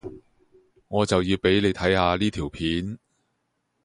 [0.87, 2.97] 我就要畀你睇呢條片